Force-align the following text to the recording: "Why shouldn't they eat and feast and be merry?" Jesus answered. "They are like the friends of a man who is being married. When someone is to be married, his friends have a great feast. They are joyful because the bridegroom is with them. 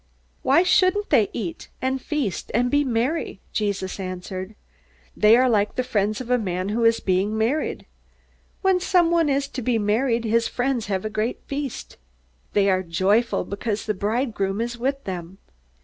"Why 0.41 0.63
shouldn't 0.63 1.11
they 1.11 1.29
eat 1.31 1.69
and 1.79 2.01
feast 2.01 2.49
and 2.55 2.71
be 2.71 2.83
merry?" 2.83 3.39
Jesus 3.53 3.99
answered. 3.99 4.55
"They 5.15 5.37
are 5.37 5.47
like 5.47 5.75
the 5.75 5.83
friends 5.83 6.19
of 6.19 6.31
a 6.31 6.39
man 6.39 6.69
who 6.69 6.83
is 6.83 6.99
being 6.99 7.37
married. 7.37 7.85
When 8.63 8.79
someone 8.79 9.29
is 9.29 9.47
to 9.49 9.61
be 9.61 9.77
married, 9.77 10.25
his 10.25 10.47
friends 10.47 10.87
have 10.87 11.05
a 11.05 11.09
great 11.11 11.43
feast. 11.45 11.97
They 12.53 12.67
are 12.67 12.81
joyful 12.81 13.43
because 13.43 13.85
the 13.85 13.93
bridegroom 13.93 14.59
is 14.59 14.75
with 14.75 15.03
them. 15.03 15.37